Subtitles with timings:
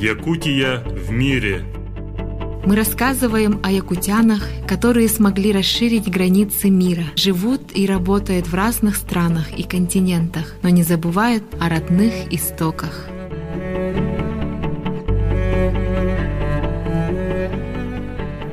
[0.00, 1.64] Якутия в мире.
[2.66, 9.58] Мы рассказываем о якутянах, которые смогли расширить границы мира, живут и работают в разных странах
[9.58, 13.06] и континентах, но не забывают о родных истоках.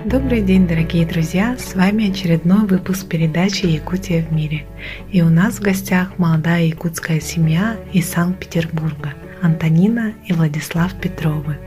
[0.05, 1.57] Добрый день, дорогие друзья!
[1.59, 4.65] С вами очередной выпуск передачи «Якутия в мире».
[5.11, 11.59] И у нас в гостях молодая якутская семья из Санкт-Петербурга– Антонина и Владислав Петровы.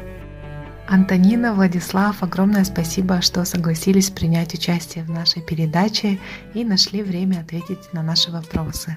[0.89, 6.19] Антонина, Владислав, огромное спасибо, что согласились принять участие в нашей передаче
[6.55, 8.97] и нашли время ответить на наши вопросы.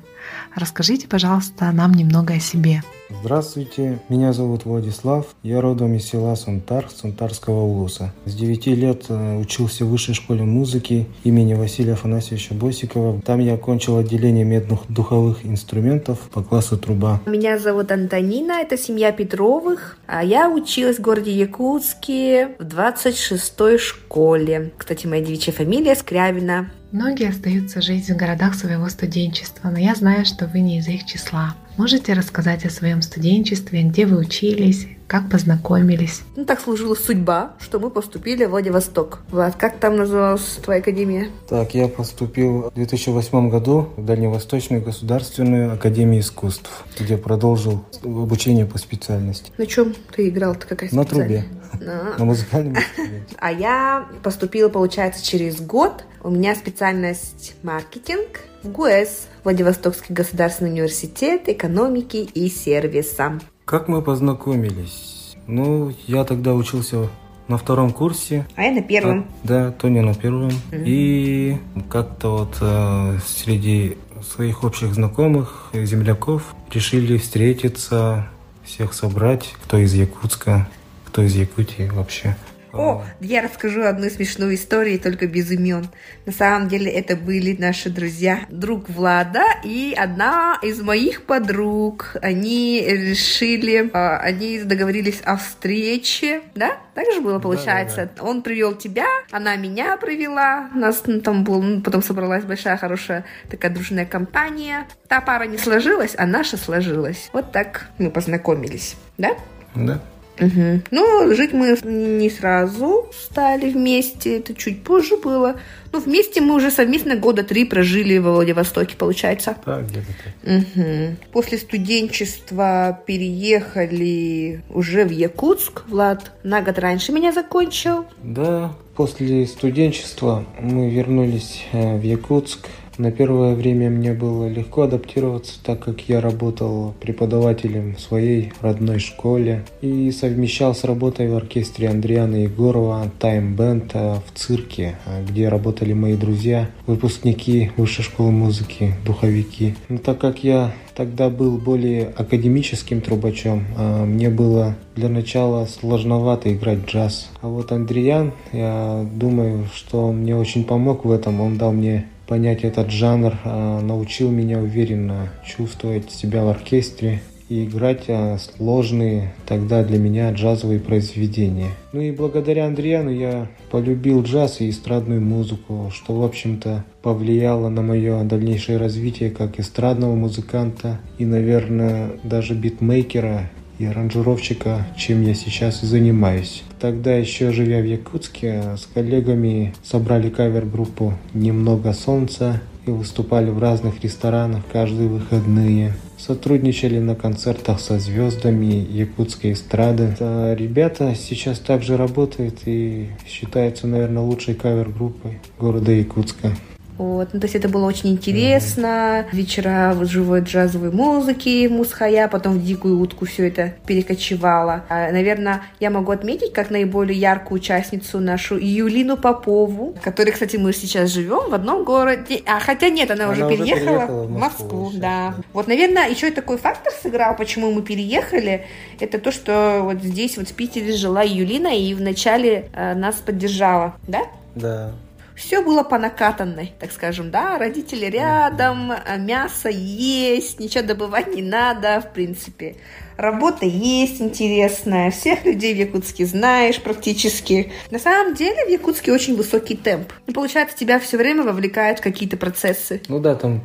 [0.55, 2.81] Расскажите, пожалуйста, нам немного о себе.
[3.09, 8.13] Здравствуйте, меня зовут Владислав, я родом из села Сунтар, Сунтарского улуса.
[8.25, 13.19] С 9 лет э, учился в высшей школе музыки имени Василия Афанасьевича Босикова.
[13.21, 17.19] Там я окончил отделение медных духовых инструментов по классу труба.
[17.25, 24.71] Меня зовут Антонина, это семья Петровых, а я училась в городе Якутске в 26-й школе.
[24.77, 26.69] Кстати, моя девичья фамилия Скрябина.
[26.91, 31.05] Многие остаются жить в городах своего студенчества, но я знаю, что вы не из их
[31.05, 31.55] числа.
[31.77, 36.21] Можете рассказать о своем студенчестве, где вы учились, как познакомились?
[36.35, 39.21] Ну, так сложилась судьба, что мы поступили в Владивосток.
[39.31, 41.29] Влад, как там называлась твоя академия?
[41.49, 48.77] Так, я поступил в 2008 году в Дальневосточную государственную академию искусств, где продолжил обучение по
[48.77, 49.51] специальности.
[49.57, 50.67] На чем ты играл-то?
[50.67, 51.45] Какая На трубе.
[51.81, 53.35] На музыкальном инструменте.
[53.39, 56.03] А я поступила, получается, через год.
[56.21, 63.39] У меня специальность маркетинг в ГУЭС, Владивостокский государственный университет экономики и сервиса.
[63.69, 65.35] Как мы познакомились?
[65.45, 67.07] Ну, я тогда учился
[67.47, 68.47] на втором курсе.
[68.55, 69.19] А я на первом.
[69.19, 70.49] А, да, Тоня на первом.
[70.71, 70.83] Mm-hmm.
[70.87, 73.95] И как-то вот э, среди
[74.27, 78.27] своих общих знакомых, земляков, решили встретиться,
[78.65, 80.67] всех собрать, кто из Якутска,
[81.05, 82.35] кто из Якутии вообще.
[82.73, 85.87] О, я расскажу одну смешную историю, только без имен.
[86.25, 92.15] На самом деле это были наши друзья, друг Влада и одна из моих подруг.
[92.21, 96.77] Они решили, а, они договорились о встрече, да?
[96.93, 97.95] Так же было, получается.
[97.95, 98.23] Да, да, да.
[98.29, 100.69] Он привел тебя, она меня привела.
[100.73, 104.85] У нас ну, там был, ну, потом собралась большая, хорошая такая дружная компания.
[105.07, 107.29] Та пара не сложилась, а наша сложилась.
[107.33, 109.35] Вот так мы познакомились, да?
[109.75, 110.01] Да.
[110.39, 110.81] Угу.
[110.91, 115.59] Ну, жить мы не сразу стали вместе, это чуть позже было.
[115.91, 119.57] Ну, вместе мы уже совместно года три прожили во Владивостоке, получается.
[119.65, 120.57] Так, где-то так.
[120.57, 121.31] Угу.
[121.31, 125.83] После студенчества переехали уже в Якутск.
[125.87, 128.05] Влад на год раньше меня закончил.
[128.21, 132.67] Да, после студенчества мы вернулись э, в Якутск.
[132.99, 138.99] На первое время мне было легко адаптироваться, так как я работал преподавателем в своей родной
[138.99, 144.97] школе и совмещал с работой в оркестре Андриана Егорова Тайм Бенд в цирке,
[145.29, 149.75] где работали мои друзья, выпускники высшей школы музыки, духовики.
[149.87, 153.63] Но так как я тогда был более академическим трубачом.
[153.77, 157.29] А мне было для начала сложновато играть джаз.
[157.41, 161.39] А вот Андриан, я думаю, что он мне очень помог в этом.
[161.39, 167.65] Он дал мне понять этот жанр, а, научил меня уверенно чувствовать себя в оркестре и
[167.65, 171.71] играть а, сложные тогда для меня джазовые произведения.
[171.91, 177.81] Ну и благодаря Андриану я полюбил джаз и эстрадную музыку, что, в общем-то, повлияло на
[177.81, 183.49] мое дальнейшее развитие как эстрадного музыканта и, наверное, даже битмейкера
[183.79, 186.63] и аранжировщика, чем я сейчас и занимаюсь.
[186.79, 194.03] Тогда еще живя в Якутске, с коллегами собрали кавер-группу «Немного солнца» и выступали в разных
[194.03, 195.95] ресторанах каждые выходные.
[196.17, 200.15] Сотрудничали на концертах со звездами якутской эстрады.
[200.19, 206.51] А ребята сейчас также работают и считаются, наверное, лучшей кавер-группой города Якутска.
[206.99, 207.29] Вот.
[207.31, 208.85] Ну, то есть это было очень интересно.
[208.85, 209.25] Mm-hmm.
[209.31, 214.83] Вечера в живой джазовой музыки, мусхая, потом в дикую утку все это перекочевало.
[214.89, 220.73] А, наверное, я могу отметить как наиболее яркую участницу нашу Юлину Попову, которой, кстати, мы
[220.73, 222.43] сейчас живем в одном городе.
[222.45, 224.83] А хотя нет, она, она уже переехала, переехала в Москву.
[224.83, 225.33] Москву да.
[225.37, 225.43] да.
[225.53, 228.65] Вот, наверное, еще и такой фактор сыграл, почему мы переехали.
[228.99, 233.95] Это то, что вот здесь, вот в Питере жила Юлина и вначале э, нас поддержала,
[234.05, 234.23] да?
[234.55, 234.91] Да
[235.39, 241.41] все было по накатанной, так скажем, да, родители рядом, а мясо есть, ничего добывать не
[241.41, 242.75] надо, в принципе.
[243.15, 247.71] Работа есть интересная, всех людей в Якутске знаешь практически.
[247.89, 250.11] На самом деле в Якутске очень высокий темп.
[250.27, 253.01] И получается, тебя все время вовлекают в какие-то процессы.
[253.07, 253.61] Ну да, там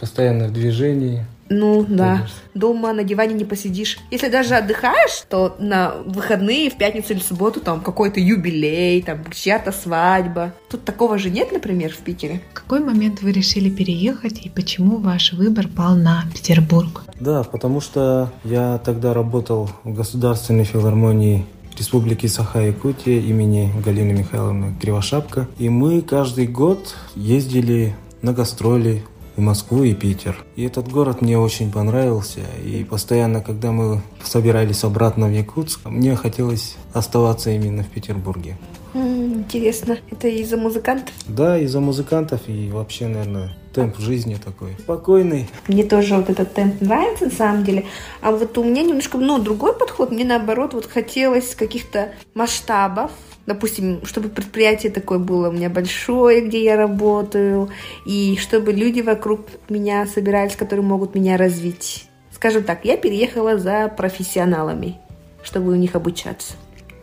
[0.00, 1.24] постоянно в движении.
[1.52, 3.98] Ну да, дома на диване не посидишь.
[4.10, 9.72] Если даже отдыхаешь, то на выходные, в пятницу или субботу там какой-то юбилей, там чья-то
[9.72, 10.54] свадьба.
[10.70, 12.40] Тут такого же нет, например, в Питере.
[12.52, 17.04] В какой момент вы решили переехать и почему ваш выбор пал на Петербург?
[17.20, 21.46] Да, потому что я тогда работал в Государственной филармонии
[21.78, 25.48] Республики Саха-Якутия имени Галины Михайловны Кривошапка.
[25.58, 29.04] И мы каждый год ездили на гастроли
[29.36, 30.36] в Москву и Питер.
[30.56, 32.40] И этот город мне очень понравился.
[32.64, 38.56] И постоянно, когда мы собирались обратно в Якутск, мне хотелось оставаться именно в Петербурге.
[38.94, 41.14] Интересно, это из-за музыкантов?
[41.26, 45.48] Да, из-за музыкантов и вообще, наверное, темп жизни такой спокойный.
[45.66, 47.86] Мне тоже вот этот темп нравится на самом деле.
[48.20, 50.10] А вот у меня немножко, ну, другой подход.
[50.10, 53.10] Мне наоборот вот хотелось каких-то масштабов,
[53.46, 57.68] допустим, чтобы предприятие такое было у меня большое, где я работаю,
[58.06, 62.08] и чтобы люди вокруг меня собирались, которые могут меня развить.
[62.30, 64.98] Скажем так, я переехала за профессионалами,
[65.42, 66.54] чтобы у них обучаться.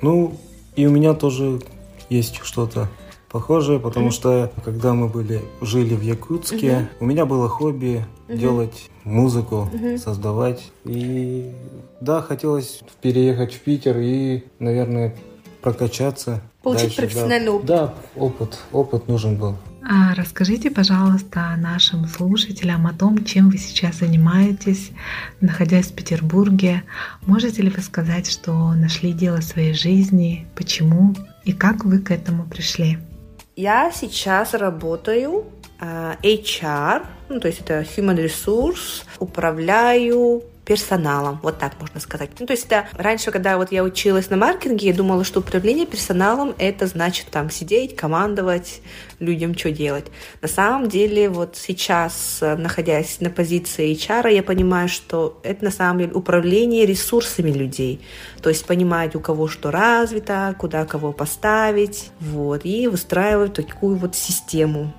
[0.02, 0.34] Ну,
[0.76, 1.62] и у меня тоже
[2.10, 2.90] есть что-то
[3.30, 4.12] похожее, потому mm-hmm.
[4.12, 6.88] что когда мы были жили в Якутске, mm-hmm.
[7.00, 8.38] у меня было хобби mm-hmm.
[8.38, 9.98] делать музыку, mm-hmm.
[9.98, 10.72] создавать.
[10.86, 11.52] И
[12.02, 15.16] да, хотелось переехать в Питер и, наверное,
[15.70, 16.42] прокачаться.
[16.62, 17.54] Получить дальше, профессиональный да.
[17.54, 17.66] опыт.
[17.66, 19.56] Да, опыт, опыт нужен был.
[19.82, 24.92] А расскажите, пожалуйста, нашим слушателям о том, чем вы сейчас занимаетесь,
[25.42, 26.84] находясь в Петербурге.
[27.26, 32.46] Можете ли вы сказать, что нашли дело своей жизни, почему и как вы к этому
[32.46, 32.98] пришли?
[33.56, 35.46] Я сейчас работаю
[35.80, 42.30] э, HR, ну, то есть это Human Resource, управляю персоналом, вот так можно сказать.
[42.40, 45.88] Ну, то есть это раньше, когда вот я училась на маркетинге, я думала, что управление
[45.88, 48.84] персоналом это значит там сидеть, командовать
[49.18, 50.06] людям, что делать.
[50.44, 56.02] На самом деле вот сейчас, находясь на позиции HR, я понимаю, что это на самом
[56.02, 58.00] деле управление ресурсами людей.
[58.44, 64.16] То есть понимать, у кого что развито, куда кого поставить, вот, и выстраивать такую вот
[64.16, 64.94] систему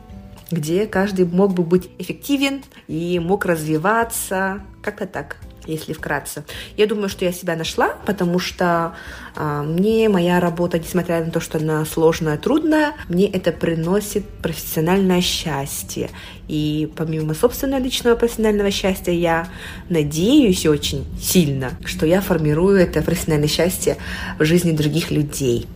[0.52, 5.36] где каждый мог бы быть эффективен и мог развиваться, как-то так
[5.74, 6.44] если вкратце.
[6.76, 8.94] Я думаю, что я себя нашла, потому что
[9.36, 15.20] а, мне моя работа, несмотря на то, что она сложная, трудная, мне это приносит профессиональное
[15.20, 16.10] счастье.
[16.48, 19.48] И помимо собственного личного профессионального счастья, я
[19.88, 23.96] надеюсь очень сильно, что я формирую это профессиональное счастье
[24.38, 25.66] в жизни других людей.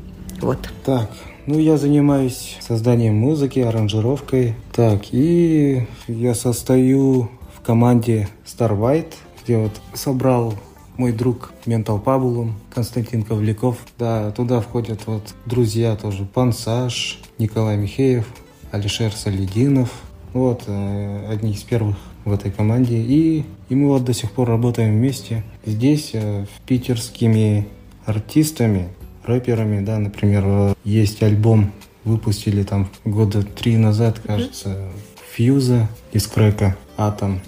[0.40, 0.58] Вот.
[0.84, 1.10] Так,
[1.46, 4.54] ну, я занимаюсь созданием музыки, аранжировкой.
[4.72, 9.12] Так, и я состою в команде Star White
[9.44, 10.54] где вот собрал
[10.96, 13.78] мой друг Ментал Пабулум, Константин Ковляков.
[13.98, 18.26] Да, туда входят вот друзья тоже, Пансаж, Николай Михеев,
[18.70, 19.90] Алишер Салидинов.
[20.32, 22.96] Вот, э, одни из первых в этой команде.
[22.96, 25.44] И, и мы вот до сих пор работаем вместе.
[25.64, 27.68] Здесь э, питерскими
[28.04, 28.88] артистами,
[29.24, 31.72] рэперами, да, например, есть альбом,
[32.04, 34.88] выпустили там года три назад, кажется,
[35.32, 37.40] Фьюза из Крека, Атом.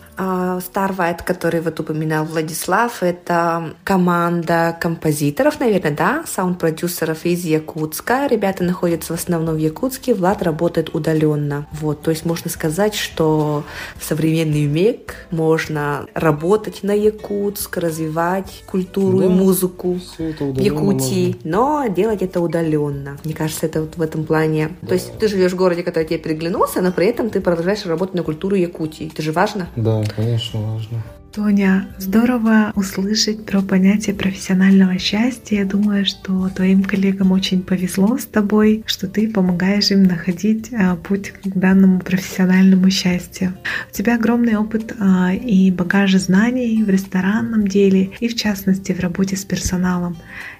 [0.58, 8.26] Starlight, который вот упоминал Владислав, это команда композиторов, наверное, да, саунд-продюсеров из Якутска.
[8.26, 11.66] Ребята находятся в основном в Якутске, Влад работает удаленно.
[11.72, 13.64] Вот, то есть можно сказать, что
[13.96, 21.40] в современный век можно работать на Якутск, развивать культуру да, и музыку в Якутии, можно.
[21.44, 23.16] но делать это удаленно.
[23.24, 24.76] Мне кажется, это вот в этом плане.
[24.82, 24.88] Да.
[24.88, 28.14] То есть ты живешь в городе, который тебе переглянулся, но при этом ты продолжаешь работать
[28.14, 29.10] на культуру Якутии.
[29.12, 29.68] Это же важно.
[29.76, 31.02] Да, конечно, важно.
[31.36, 35.58] Тоня, здорово услышать про понятие профессионального счастья.
[35.58, 40.96] Я думаю, что твоим коллегам очень повезло с тобой, что ты помогаешь им находить а,
[40.96, 43.52] путь к данному профессиональному счастью.
[43.90, 49.00] У тебя огромный опыт а, и багаж знаний в ресторанном деле и в частности в
[49.00, 50.16] работе с персоналом.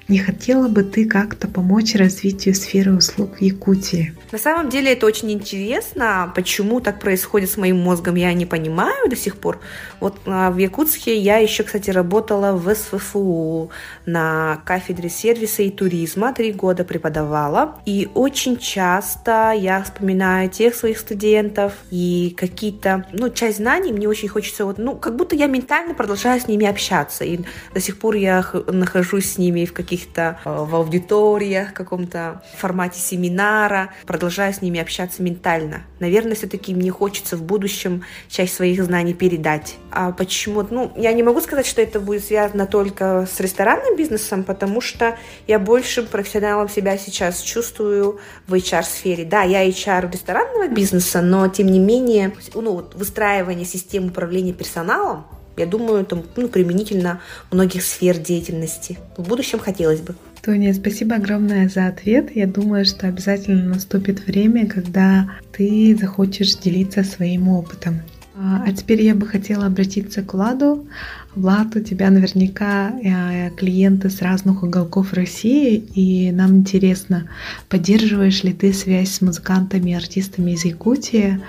[0.09, 4.15] Не хотела бы ты как-то помочь развитию сферы услуг в Якутии?
[4.31, 6.33] На самом деле это очень интересно.
[6.35, 9.61] Почему так происходит с моим мозгом, я не понимаю до сих пор.
[9.99, 13.71] Вот а, в Якутске я еще, кстати, работала в СФФУ
[14.05, 16.33] на кафедре сервиса и туризма.
[16.33, 17.81] Три года преподавала.
[17.85, 24.29] И очень часто я вспоминаю тех своих студентов и какие-то, ну, часть знаний мне очень
[24.29, 27.25] хочется, вот, ну, как будто я ментально продолжаю с ними общаться.
[27.25, 27.41] И
[27.75, 32.43] до сих пор я нахожусь с ними в каких каких-то э, в аудиториях, в каком-то
[32.57, 35.83] формате семинара, продолжаю с ними общаться ментально.
[36.01, 39.77] Наверное, все-таки мне хочется в будущем часть своих знаний передать.
[39.91, 40.67] А почему?
[40.69, 45.17] Ну, я не могу сказать, что это будет связано только с ресторанным бизнесом, потому что
[45.47, 49.25] я больше профессионалом себя сейчас чувствую в HR-сфере.
[49.25, 55.27] Да, я HR ресторанного бизнеса, но тем не менее, ну, вот выстраивание системы управления персоналом
[55.57, 57.21] Я думаю, это ну, применительно
[57.51, 58.99] многих сфер деятельности.
[59.17, 60.15] В будущем хотелось бы.
[60.43, 62.35] Тоня, спасибо огромное за ответ.
[62.37, 68.01] Я думаю, что обязательно наступит время, когда ты захочешь делиться своим опытом.
[68.39, 70.87] А, а теперь я бы хотела обратиться к Владу.
[71.35, 77.29] Влад, у тебя наверняка э, клиенты с разных уголков России, и нам интересно,
[77.69, 81.41] поддерживаешь ли ты связь с музыкантами и артистами из Якутии,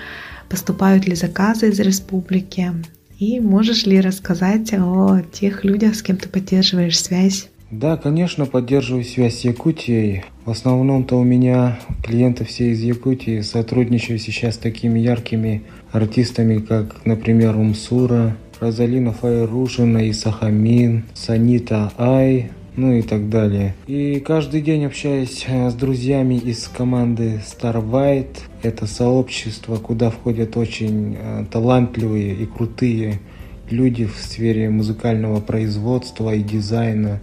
[0.48, 2.72] поступают ли заказы из республики,
[3.18, 7.48] и можешь ли рассказать о тех людях, с кем ты поддерживаешь связь?
[7.70, 10.24] Да, конечно, поддерживаю связь с Якутией.
[10.46, 13.42] В основном-то у меня клиенты все из Якутии.
[13.42, 22.92] Сотрудничаю сейчас с такими яркими артистами, как, например, Умсура, Розалина Файрушина, Исахамин, Санита Ай, ну
[22.92, 23.74] и так далее.
[23.88, 28.38] И каждый день общаюсь э, с друзьями из команды Star White.
[28.62, 33.18] Это сообщество, куда входят очень э, талантливые и крутые
[33.68, 37.20] люди в сфере музыкального производства и дизайна,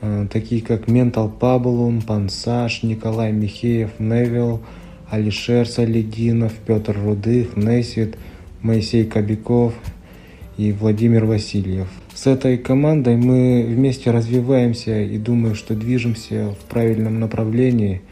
[0.00, 4.62] э, такие как Ментал Паблун, Пансаж, Николай Михеев, Невил,
[5.10, 8.16] Алишер Салединов, Петр Рудых, Несвит,
[8.62, 9.74] Моисей Кобяков
[10.56, 11.88] и Владимир Васильев.
[12.14, 18.02] С этой командой мы вместе развиваемся и думаю, что движемся в правильном направлении,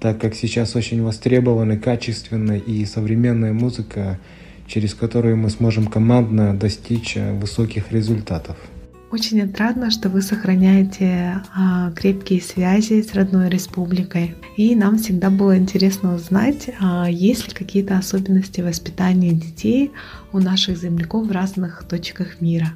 [0.00, 4.18] так как сейчас очень востребована качественная и современная музыка,
[4.66, 8.56] через которую мы сможем командно достичь высоких результатов.
[9.12, 14.34] Очень отрадно, что вы сохраняете а, крепкие связи с родной республикой.
[14.56, 19.92] И нам всегда было интересно узнать, а, есть ли какие-то особенности воспитания детей
[20.32, 22.72] у наших земляков в разных точках мира.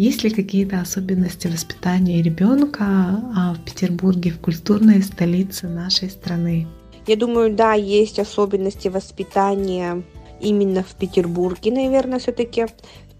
[0.00, 2.84] Есть ли какие-то особенности воспитания ребенка
[3.36, 6.66] а, в Петербурге, в культурной столице нашей страны?
[7.06, 10.02] Я думаю, да, есть особенности воспитания
[10.40, 12.64] именно в Петербурге, наверное, все-таки.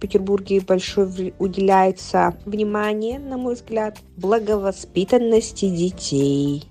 [0.01, 6.65] Петербурге большое уделяется внимание, на мой взгляд, благовоспитанности детей.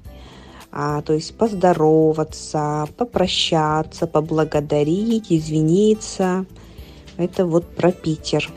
[0.71, 6.47] А, то есть поздороваться, попрощаться, поблагодарить, извиниться.
[7.17, 8.49] Это вот про Питер.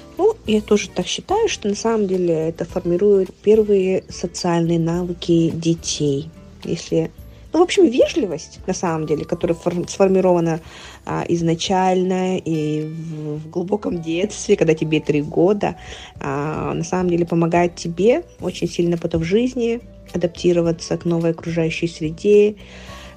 [0.46, 6.30] Я тоже так считаю, что на самом деле это формирует первые социальные навыки детей.
[6.64, 7.10] Если
[7.52, 9.56] ну, в общем, вежливость, на самом деле, которая
[9.86, 10.60] сформирована
[11.04, 15.76] а, изначально и в, в глубоком детстве, когда тебе три года,
[16.18, 19.80] а, на самом деле помогает тебе очень сильно потом в жизни
[20.14, 22.56] адаптироваться к новой окружающей среде,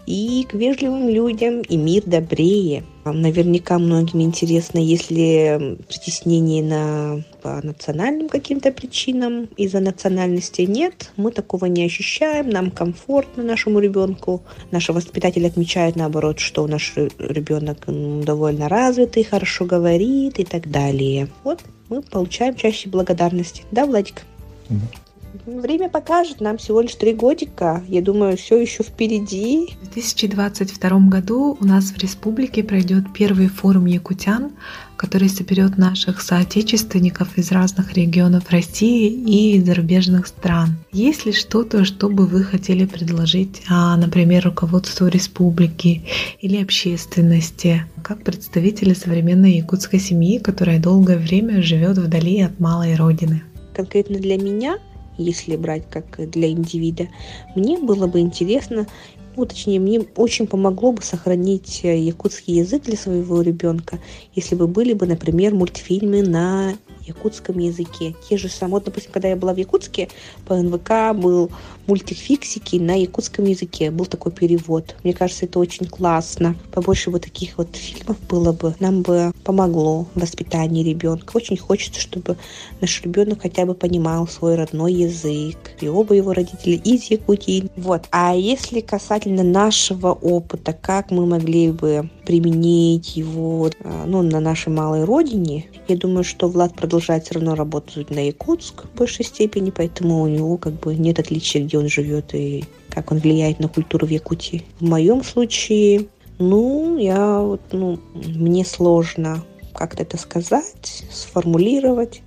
[0.06, 2.84] и к вежливым людям, и мир добрее.
[3.06, 11.66] Наверняка многим интересно, если притеснение на, по национальным каким-то причинам из-за национальности нет, мы такого
[11.66, 14.44] не ощущаем, нам комфортно нашему ребенку.
[14.72, 21.30] Наши воспитатели отмечают наоборот, что наш ребенок довольно развитый, хорошо говорит и так далее.
[21.44, 23.64] Вот мы получаем чаще благодарности.
[23.72, 24.24] Да, Владик?
[24.70, 25.05] Угу.
[25.46, 27.84] Время покажет, нам всего лишь три годика.
[27.88, 29.76] Я думаю, все еще впереди.
[29.82, 34.52] В 2022 году у нас в республике пройдет первый форум якутян,
[34.98, 40.76] который соберет наших соотечественников из разных регионов России и зарубежных стран.
[40.92, 46.06] Есть ли что-то, что бы вы хотели предложить, а, например, руководству республики
[46.40, 53.44] или общественности, как представители современной якутской семьи, которая долгое время живет вдали от малой родины?
[53.74, 54.78] Конкретно для меня–
[55.18, 57.08] если брать как для индивида,
[57.56, 58.88] мне было бы интересно,
[59.36, 64.00] ну, точнее, мне очень помогло бы сохранить э, якутский язык для своего ребенка,
[64.34, 66.76] если бы были бы, например, мультфильмы на
[67.08, 68.16] якутском языке.
[68.28, 70.10] Те же самые, вот, допустим, когда я была в Якутске,
[70.46, 71.52] по НВК был
[71.88, 73.92] мультик «Фиксики» на якутском языке.
[73.92, 74.96] Был такой перевод.
[75.04, 76.56] Мне кажется, это очень классно.
[76.72, 78.76] Побольше вот таких вот фильмов было бы.
[78.80, 81.38] Нам бы помогло в воспитании ребенка.
[81.38, 82.38] Очень хочется, чтобы
[82.82, 85.58] наш ребенок хотя бы понимал свой родной язык.
[85.82, 87.70] И оба его родители из Якутии.
[87.76, 88.06] Вот.
[88.12, 94.70] А если касательно нашего опыта, как мы могли бы применить его а, ну, на нашей
[94.70, 99.72] малой родине, я думаю, что Влад продолжает все равно работать на Якутск в большей степени,
[99.72, 103.68] поэтому у него как бы нет отличия, где он живет и как он влияет на
[103.68, 104.66] культуру в Якутии.
[104.80, 106.08] В моем случае,
[106.40, 112.22] ну, я вот, ну, мне сложно как-то это сказать, сформулировать.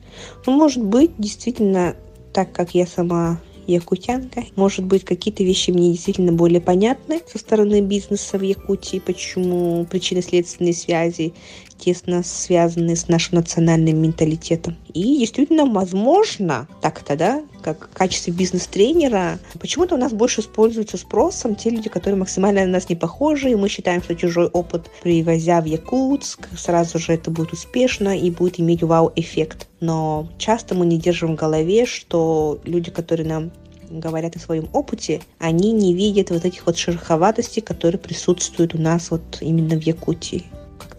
[0.46, 1.96] Ну, может быть, действительно,
[2.32, 3.40] так как я сама
[3.72, 4.44] якутянка.
[4.56, 10.22] Может быть, какие-то вещи мне действительно более понятны со стороны бизнеса в Якутии, почему причины
[10.22, 11.34] следственные связи,
[11.78, 14.76] тесно связаны с нашим национальным менталитетом.
[14.92, 21.54] И действительно, возможно, так-то, да, как в качестве бизнес-тренера, почему-то у нас больше используются спросом
[21.54, 25.60] те люди, которые максимально на нас не похожи, и мы считаем, что чужой опыт, привозя
[25.60, 29.68] в Якутск, сразу же это будет успешно и будет иметь вау-эффект.
[29.80, 33.50] Но часто мы не держим в голове, что люди, которые нам
[33.90, 39.10] говорят о своем опыте, они не видят вот этих вот шероховатостей, которые присутствуют у нас
[39.10, 40.44] вот именно в Якутии.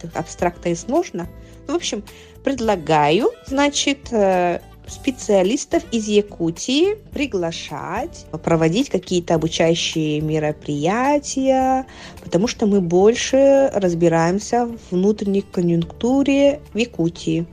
[0.00, 1.28] Как-то абстрактно и сложно.
[1.66, 2.02] В общем,
[2.42, 11.86] предлагаю, значит, э, специалистов из Якутии приглашать, проводить какие-то обучающие мероприятия,
[12.22, 17.46] потому что мы больше разбираемся в внутренней конъюнктуре в Якутии.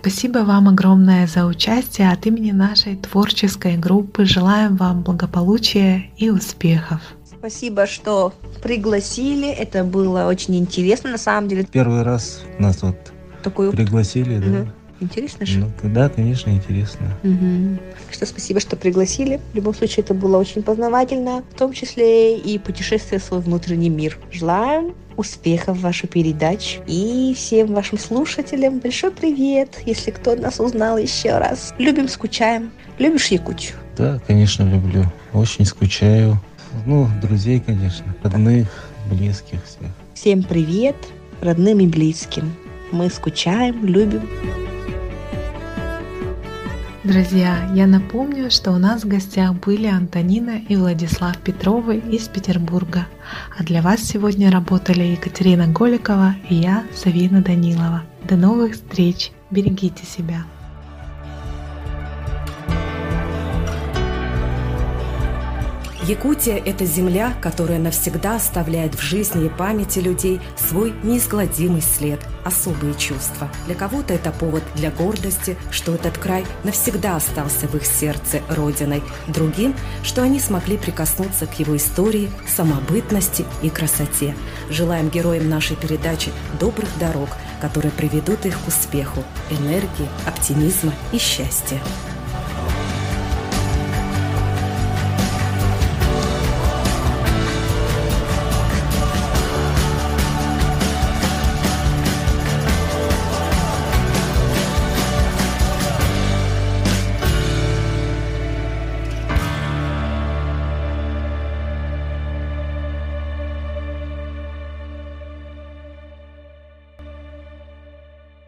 [0.00, 2.10] Спасибо вам огромное за участие.
[2.10, 7.00] От имени нашей творческой группы желаем вам благополучия и успехов.
[7.46, 8.32] Спасибо, что
[8.62, 9.50] пригласили.
[9.50, 11.66] Это было очень интересно, на самом деле.
[11.70, 12.96] Первый раз нас вот
[13.42, 14.60] Такой пригласили, да.
[14.60, 14.68] Угу.
[15.00, 15.58] Интересно же?
[15.58, 17.14] Ну, да, конечно, интересно.
[17.22, 17.80] Угу.
[18.12, 19.42] Что спасибо, что пригласили.
[19.52, 23.90] В любом случае, это было очень познавательно, в том числе и путешествие в свой внутренний
[23.90, 24.18] мир.
[24.32, 26.80] Желаем успехов в вашей передаче.
[26.86, 31.74] И всем вашим слушателям большой привет, если кто нас узнал еще раз.
[31.76, 32.70] Любим, скучаем.
[32.98, 33.74] Любишь Якутию?
[33.98, 35.04] Да, конечно, люблю.
[35.34, 36.40] Очень скучаю.
[36.86, 38.68] Ну, друзей, конечно, родных,
[39.10, 39.90] близких всех.
[40.12, 40.96] Всем привет,
[41.40, 42.54] родным и близким.
[42.92, 44.28] Мы скучаем, любим.
[47.04, 53.06] Друзья, я напомню, что у нас в гостях были Антонина и Владислав Петровы из Петербурга.
[53.58, 58.02] А для вас сегодня работали Екатерина Голикова и я, Савина Данилова.
[58.28, 59.32] До новых встреч!
[59.50, 60.44] Берегите себя!
[66.06, 72.94] Якутия– это земля, которая навсегда оставляет в жизни и памяти людей свой неизгладимый след, особые
[72.94, 73.48] чувства.
[73.64, 79.02] Для кого-то это повод для гордости, что этот край навсегда остался в их сердце родиной.
[79.28, 84.36] Другим, что они смогли прикоснуться к его истории, самобытности и красоте.
[84.68, 87.30] Желаем героям нашей передачи добрых дорог,
[87.62, 91.80] которые приведут их к успеху, энергии, оптимизма и счастья.